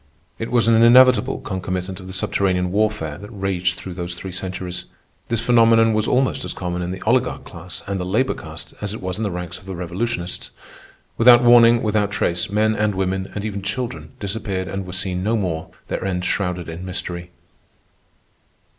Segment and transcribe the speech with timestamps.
[0.39, 4.85] It was an inevitable concomitant of the subterranean warfare that raged through those three centuries.
[5.27, 8.95] This phenomenon was almost as common in the oligarch class and the labor castes, as
[8.95, 10.49] it was in the ranks of the revolutionists.
[11.19, 15.35] Without warning, without trace, men and women, and even children, disappeared and were seen no
[15.37, 17.29] more, their end shrouded in mystery.